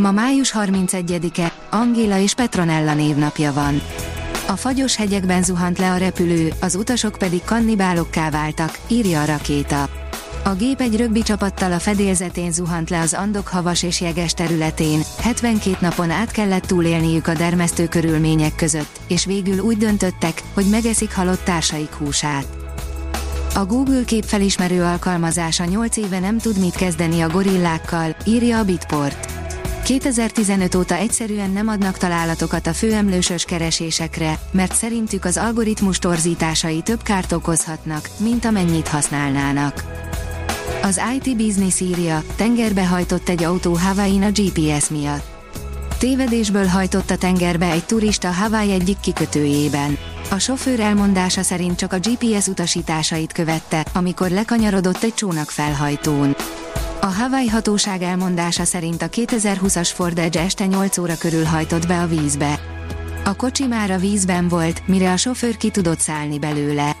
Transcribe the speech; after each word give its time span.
Ma 0.00 0.10
május 0.10 0.54
31-e, 0.58 1.52
Angéla 1.70 2.18
és 2.18 2.34
Petronella 2.34 2.94
névnapja 2.94 3.52
van. 3.52 3.82
A 4.46 4.56
fagyos 4.56 4.96
hegyekben 4.96 5.42
zuhant 5.42 5.78
le 5.78 5.90
a 5.90 5.96
repülő, 5.96 6.52
az 6.60 6.74
utasok 6.74 7.16
pedig 7.18 7.42
kannibálokká 7.44 8.30
váltak, 8.30 8.78
írja 8.88 9.22
a 9.22 9.24
rakéta. 9.24 9.88
A 10.44 10.54
gép 10.54 10.80
egy 10.80 10.96
rögbi 10.96 11.22
csapattal 11.22 11.72
a 11.72 11.78
fedélzetén 11.78 12.52
zuhant 12.52 12.90
le 12.90 13.00
az 13.00 13.14
Andok 13.14 13.48
havas 13.48 13.82
és 13.82 14.00
jeges 14.00 14.32
területén, 14.32 15.00
72 15.18 15.76
napon 15.80 16.10
át 16.10 16.30
kellett 16.30 16.66
túlélniük 16.66 17.26
a 17.26 17.34
dermesztő 17.34 17.86
körülmények 17.86 18.54
között, 18.54 19.00
és 19.08 19.24
végül 19.24 19.58
úgy 19.58 19.76
döntöttek, 19.76 20.42
hogy 20.54 20.66
megeszik 20.70 21.14
halott 21.14 21.44
társaik 21.44 21.92
húsát. 21.92 22.46
A 23.54 23.64
Google 23.64 24.04
képfelismerő 24.04 24.82
alkalmazása 24.82 25.64
8 25.64 25.96
éve 25.96 26.18
nem 26.18 26.38
tud 26.38 26.58
mit 26.58 26.74
kezdeni 26.74 27.20
a 27.20 27.28
gorillákkal, 27.28 28.16
írja 28.26 28.58
a 28.58 28.64
Bitport. 28.64 29.39
2015 29.90 30.74
óta 30.74 30.94
egyszerűen 30.94 31.50
nem 31.50 31.68
adnak 31.68 31.96
találatokat 31.96 32.66
a 32.66 32.72
főemlősös 32.72 33.44
keresésekre, 33.44 34.38
mert 34.50 34.74
szerintük 34.74 35.24
az 35.24 35.36
algoritmus 35.36 35.98
torzításai 35.98 36.82
több 36.82 37.02
kárt 37.02 37.32
okozhatnak, 37.32 38.08
mint 38.16 38.44
amennyit 38.44 38.88
használnának. 38.88 39.84
Az 40.82 41.00
IT 41.14 41.36
Business 41.36 41.80
írja, 41.80 42.22
tengerbe 42.36 42.86
hajtott 42.86 43.28
egy 43.28 43.42
autó 43.42 43.74
Hawaii-n 43.74 44.22
a 44.22 44.30
GPS 44.30 44.88
miatt. 44.88 45.24
Tévedésből 45.98 46.66
hajtott 46.66 47.10
a 47.10 47.16
tengerbe 47.16 47.70
egy 47.70 47.84
turista 47.84 48.30
Hawaii 48.30 48.72
egyik 48.72 49.00
kikötőjében. 49.00 49.98
A 50.30 50.38
sofőr 50.38 50.80
elmondása 50.80 51.42
szerint 51.42 51.78
csak 51.78 51.92
a 51.92 51.98
GPS 51.98 52.46
utasításait 52.46 53.32
követte, 53.32 53.86
amikor 53.92 54.30
lekanyarodott 54.30 55.02
egy 55.02 55.14
csónak 55.14 55.50
felhajtón. 55.50 56.36
A 57.02 57.06
Hawaii 57.06 57.48
hatóság 57.48 58.02
elmondása 58.02 58.64
szerint 58.64 59.02
a 59.02 59.08
2020-as 59.08 59.90
Ford 59.94 60.18
Edge 60.18 60.40
este 60.40 60.66
8 60.66 60.98
óra 60.98 61.16
körül 61.16 61.44
hajtott 61.44 61.86
be 61.86 62.00
a 62.00 62.06
vízbe. 62.06 62.60
A 63.24 63.36
kocsi 63.36 63.66
már 63.66 63.90
a 63.90 63.98
vízben 63.98 64.48
volt, 64.48 64.86
mire 64.86 65.12
a 65.12 65.16
sofőr 65.16 65.56
ki 65.56 65.70
tudott 65.70 66.00
szállni 66.00 66.38
belőle. 66.38 66.96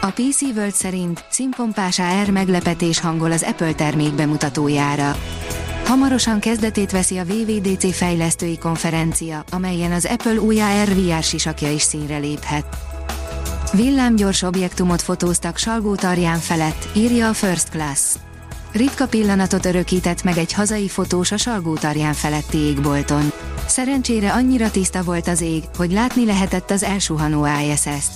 A 0.00 0.10
PC 0.10 0.42
World 0.42 0.72
szerint 0.72 1.24
színpompás 1.30 1.98
AR 1.98 2.30
meglepetés 2.30 3.00
hangol 3.00 3.32
az 3.32 3.42
Apple 3.42 3.72
termék 3.72 4.12
bemutatójára. 4.12 5.16
Hamarosan 5.84 6.40
kezdetét 6.40 6.90
veszi 6.90 7.18
a 7.18 7.24
WWDC 7.24 7.94
fejlesztői 7.94 8.58
konferencia, 8.58 9.44
amelyen 9.50 9.92
az 9.92 10.06
Apple 10.06 10.40
új 10.40 10.60
AR 10.60 10.88
VR 10.88 11.22
sisakja 11.22 11.70
is 11.72 11.82
színre 11.82 12.18
léphet. 12.18 12.66
Villámgyors 13.72 14.42
objektumot 14.42 15.02
fotóztak 15.02 15.56
Salgó 15.56 15.94
Tarján 15.94 16.38
felett, 16.38 16.88
írja 16.94 17.28
a 17.28 17.32
First 17.32 17.68
Class. 17.68 18.16
Ritka 18.72 19.06
pillanatot 19.06 19.64
örökített 19.66 20.22
meg 20.22 20.38
egy 20.38 20.52
hazai 20.52 20.88
fotós 20.88 21.32
a 21.32 21.36
Salgótarján 21.36 22.12
feletti 22.12 22.58
égbolton. 22.58 23.32
Szerencsére 23.66 24.32
annyira 24.32 24.70
tiszta 24.70 25.02
volt 25.02 25.28
az 25.28 25.40
ég, 25.40 25.62
hogy 25.76 25.92
látni 25.92 26.24
lehetett 26.24 26.70
az 26.70 26.82
elsuhanó 26.82 27.46
ISS-t. 27.46 28.12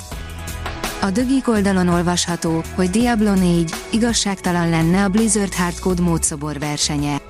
A 1.00 1.10
dögik 1.10 1.48
oldalon 1.48 1.88
olvasható, 1.88 2.62
hogy 2.74 2.90
Diablo 2.90 3.34
4 3.34 3.70
igazságtalan 3.90 4.68
lenne 4.68 5.04
a 5.04 5.08
Blizzard 5.08 5.54
Hardcode 5.54 6.02
módszobor 6.02 6.58
versenye. 6.58 7.20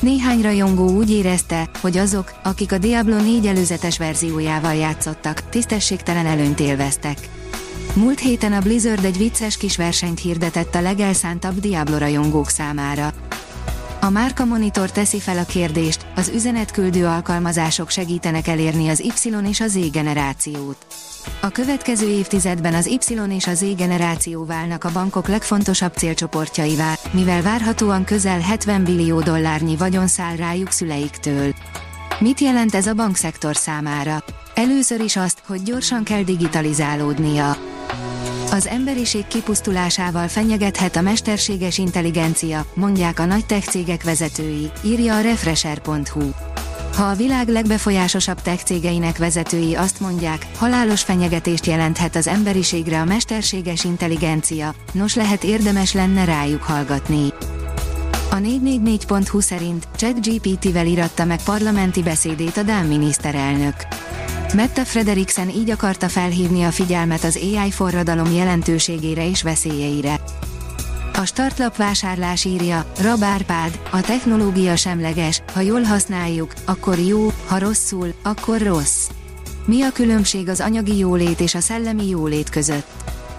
Néhány 0.00 0.42
rajongó 0.42 0.88
úgy 0.88 1.10
érezte, 1.10 1.68
hogy 1.80 1.96
azok, 1.96 2.32
akik 2.42 2.72
a 2.72 2.78
Diablo 2.78 3.16
4 3.16 3.46
előzetes 3.46 3.98
verziójával 3.98 4.74
játszottak, 4.74 5.48
tisztességtelen 5.48 6.26
előnyt 6.26 6.60
élveztek. 6.60 7.18
Múlt 7.94 8.20
héten 8.20 8.52
a 8.52 8.60
Blizzard 8.60 9.04
egy 9.04 9.18
vicces 9.18 9.56
kis 9.56 9.76
versenyt 9.76 10.20
hirdetett 10.20 10.74
a 10.74 10.80
legelszántabb 10.80 11.60
Diablo 11.60 11.98
rajongók 11.98 12.48
számára. 12.48 13.12
A 14.00 14.10
Márka 14.10 14.44
Monitor 14.44 14.90
teszi 14.90 15.20
fel 15.20 15.38
a 15.38 15.44
kérdést, 15.44 16.06
az 16.16 16.30
üzenetküldő 16.34 17.06
alkalmazások 17.06 17.90
segítenek 17.90 18.46
elérni 18.46 18.88
az 18.88 19.00
Y 19.00 19.34
és 19.48 19.60
a 19.60 19.66
Z 19.66 19.90
generációt. 19.90 20.86
A 21.40 21.48
következő 21.48 22.08
évtizedben 22.08 22.74
az 22.74 22.86
Y 22.86 22.98
és 23.28 23.46
a 23.46 23.54
Z 23.54 23.74
generáció 23.76 24.44
válnak 24.44 24.84
a 24.84 24.92
bankok 24.92 25.28
legfontosabb 25.28 25.92
célcsoportjaivá, 25.92 26.94
mivel 27.10 27.42
várhatóan 27.42 28.04
közel 28.04 28.40
70 28.40 28.84
billió 28.84 29.20
dollárnyi 29.20 29.76
vagyon 29.76 30.06
száll 30.06 30.36
rájuk 30.36 30.70
szüleiktől. 30.70 31.54
Mit 32.18 32.40
jelent 32.40 32.74
ez 32.74 32.86
a 32.86 32.94
bankszektor 32.94 33.56
számára? 33.56 34.24
Először 34.54 35.00
is 35.00 35.16
azt, 35.16 35.42
hogy 35.46 35.62
gyorsan 35.62 36.04
kell 36.04 36.22
digitalizálódnia. 36.22 37.69
Az 38.52 38.66
emberiség 38.66 39.26
kipusztulásával 39.26 40.28
fenyegethet 40.28 40.96
a 40.96 41.00
mesterséges 41.00 41.78
intelligencia, 41.78 42.66
mondják 42.74 43.18
a 43.18 43.24
nagy 43.24 43.46
tech 43.46 43.68
cégek 43.68 44.04
vezetői, 44.04 44.70
írja 44.84 45.16
a 45.16 45.20
Refresher.hu. 45.20 46.30
Ha 46.96 47.04
a 47.04 47.14
világ 47.14 47.48
legbefolyásosabb 47.48 48.42
tech 48.42 48.64
cégeinek 48.64 49.18
vezetői 49.18 49.74
azt 49.74 50.00
mondják, 50.00 50.46
halálos 50.58 51.02
fenyegetést 51.02 51.66
jelenthet 51.66 52.16
az 52.16 52.26
emberiségre 52.26 53.00
a 53.00 53.04
mesterséges 53.04 53.84
intelligencia, 53.84 54.74
nos 54.92 55.14
lehet 55.14 55.44
érdemes 55.44 55.92
lenne 55.92 56.24
rájuk 56.24 56.62
hallgatni. 56.62 57.32
A 58.30 58.36
444.hu 58.36 59.40
szerint 59.40 59.88
ChatGPT-vel 59.96 60.86
iratta 60.86 61.24
meg 61.24 61.42
parlamenti 61.42 62.02
beszédét 62.02 62.56
a 62.56 62.62
Dán 62.62 62.86
miniszterelnök. 62.86 63.74
Mette 64.54 64.84
Frederiksen 64.84 65.48
így 65.48 65.70
akarta 65.70 66.08
felhívni 66.08 66.62
a 66.62 66.70
figyelmet 66.70 67.24
az 67.24 67.36
AI 67.36 67.70
forradalom 67.70 68.32
jelentőségére 68.32 69.28
és 69.28 69.42
veszélyeire. 69.42 70.20
A 71.12 71.24
startlap 71.24 71.76
vásárlás 71.76 72.44
írja, 72.44 72.92
Rab 73.00 73.22
Árpád, 73.22 73.80
a 73.90 74.00
technológia 74.00 74.76
semleges, 74.76 75.42
ha 75.52 75.60
jól 75.60 75.82
használjuk, 75.82 76.52
akkor 76.64 76.98
jó, 76.98 77.32
ha 77.46 77.58
rosszul, 77.58 78.14
akkor 78.22 78.60
rossz. 78.60 79.08
Mi 79.64 79.82
a 79.82 79.92
különbség 79.92 80.48
az 80.48 80.60
anyagi 80.60 80.96
jólét 80.96 81.40
és 81.40 81.54
a 81.54 81.60
szellemi 81.60 82.08
jólét 82.08 82.50
között? 82.50 82.86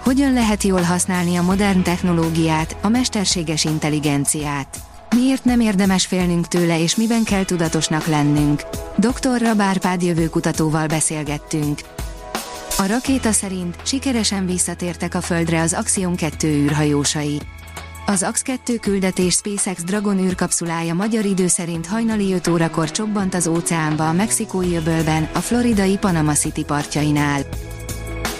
Hogyan 0.02 0.32
lehet 0.32 0.62
jól 0.62 0.82
használni 0.82 1.36
a 1.36 1.42
modern 1.42 1.82
technológiát, 1.82 2.76
a 2.82 2.88
mesterséges 2.88 3.64
intelligenciát? 3.64 4.91
Miért 5.12 5.44
nem 5.44 5.60
érdemes 5.60 6.06
félnünk 6.06 6.48
tőle 6.48 6.80
és 6.80 6.96
miben 6.96 7.24
kell 7.24 7.44
tudatosnak 7.44 8.06
lennünk? 8.06 8.62
Dr. 8.96 9.40
Rabárpád 9.40 10.02
jövőkutatóval 10.02 10.86
beszélgettünk. 10.86 11.80
A 12.78 12.86
rakéta 12.86 13.32
szerint 13.32 13.76
sikeresen 13.84 14.46
visszatértek 14.46 15.14
a 15.14 15.20
Földre 15.20 15.60
az 15.60 15.72
Axion 15.72 16.16
2 16.16 16.48
űrhajósai. 16.48 17.40
Az 18.06 18.26
AX-2 18.32 18.78
küldetés 18.80 19.34
SpaceX 19.34 19.82
Dragon 19.82 20.18
űrkapszulája 20.18 20.94
magyar 20.94 21.24
idő 21.24 21.46
szerint 21.46 21.86
hajnali 21.86 22.32
5 22.32 22.48
órakor 22.48 22.90
csobbant 22.90 23.34
az 23.34 23.46
óceánba 23.46 24.08
a 24.08 24.12
mexikói 24.12 24.76
öbölben, 24.76 25.28
a 25.32 25.38
floridai 25.38 25.96
Panama 25.96 26.32
City 26.32 26.64
partjainál. 26.64 27.42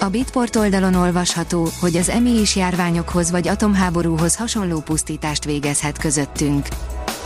A 0.03 0.09
Bitport 0.09 0.57
oldalon 0.57 0.95
olvasható, 0.95 1.69
hogy 1.81 1.97
az 1.97 2.13
is 2.25 2.57
járványokhoz 2.57 3.31
vagy 3.31 3.49
atomháborúhoz 3.49 4.37
hasonló 4.37 4.81
pusztítást 4.81 5.45
végezhet 5.45 5.99
közöttünk. 5.99 6.67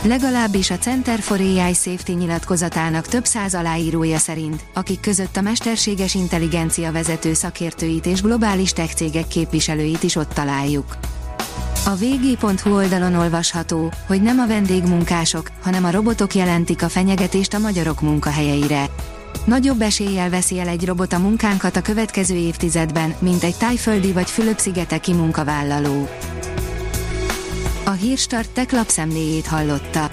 Legalábbis 0.01 0.71
a 0.71 0.77
Center 0.77 1.19
for 1.19 1.39
AI 1.39 1.73
Safety 1.73 2.11
nyilatkozatának 2.11 3.07
több 3.07 3.25
száz 3.25 3.53
aláírója 3.55 4.17
szerint, 4.17 4.63
akik 4.73 4.99
között 4.99 5.37
a 5.37 5.41
mesterséges 5.41 6.15
intelligencia 6.15 6.91
vezető 6.91 7.33
szakértőit 7.33 8.05
és 8.05 8.21
globális 8.21 8.71
tech 8.71 8.95
cégek 8.95 9.27
képviselőit 9.27 10.03
is 10.03 10.15
ott 10.15 10.33
találjuk. 10.33 10.97
A 11.85 11.95
vg.hu 11.95 12.75
oldalon 12.75 13.15
olvasható, 13.15 13.91
hogy 14.07 14.21
nem 14.21 14.39
a 14.39 14.47
vendégmunkások, 14.47 15.51
hanem 15.61 15.85
a 15.85 15.91
robotok 15.91 16.35
jelentik 16.35 16.83
a 16.83 16.89
fenyegetést 16.89 17.53
a 17.53 17.59
magyarok 17.59 18.01
munkahelyeire. 18.01 18.89
Nagyobb 19.45 19.81
eséllyel 19.81 20.29
veszi 20.29 20.59
el 20.59 20.67
egy 20.67 20.85
robot 20.85 21.13
a 21.13 21.19
munkánkat 21.19 21.75
a 21.75 21.81
következő 21.81 22.35
évtizedben, 22.35 23.13
mint 23.19 23.43
egy 23.43 23.55
tájföldi 23.55 24.11
vagy 24.11 24.29
Fülöp-szigeteki 24.29 25.13
munkavállaló. 25.13 26.07
A 27.85 27.91
Hírstart 27.91 28.49
tech 28.49 28.73
lapszemléjét 28.73 29.47
hallotta. 29.47 30.11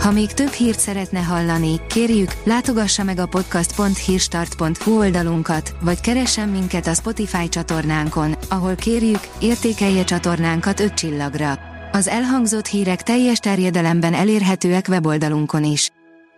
Ha 0.00 0.10
még 0.10 0.32
több 0.32 0.50
hírt 0.50 0.78
szeretne 0.78 1.18
hallani, 1.18 1.80
kérjük, 1.88 2.36
látogassa 2.44 3.02
meg 3.04 3.18
a 3.18 3.26
podcast.hírstart.hu 3.26 4.98
oldalunkat, 4.98 5.74
vagy 5.80 6.00
keressen 6.00 6.48
minket 6.48 6.86
a 6.86 6.94
Spotify 6.94 7.48
csatornánkon, 7.48 8.36
ahol 8.48 8.74
kérjük, 8.74 9.28
értékelje 9.38 10.04
csatornánkat 10.04 10.80
5 10.80 10.94
csillagra. 10.94 11.58
Az 11.92 12.08
elhangzott 12.08 12.66
hírek 12.66 13.02
teljes 13.02 13.38
terjedelemben 13.38 14.14
elérhetőek 14.14 14.86
weboldalunkon 14.88 15.64
is. 15.64 15.90